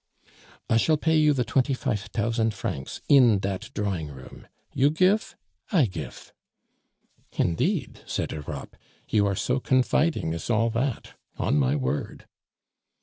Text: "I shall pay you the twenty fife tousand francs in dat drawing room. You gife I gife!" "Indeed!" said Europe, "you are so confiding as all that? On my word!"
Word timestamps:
"I 0.67 0.77
shall 0.77 0.97
pay 0.97 1.15
you 1.15 1.31
the 1.31 1.43
twenty 1.45 1.75
fife 1.75 2.11
tousand 2.11 2.55
francs 2.55 3.01
in 3.07 3.37
dat 3.37 3.69
drawing 3.75 4.07
room. 4.07 4.47
You 4.73 4.89
gife 4.89 5.35
I 5.71 5.85
gife!" 5.85 6.31
"Indeed!" 7.33 8.01
said 8.07 8.31
Europe, 8.31 8.75
"you 9.09 9.27
are 9.27 9.35
so 9.35 9.59
confiding 9.59 10.33
as 10.33 10.49
all 10.49 10.71
that? 10.71 11.13
On 11.37 11.57
my 11.59 11.75
word!" 11.75 12.25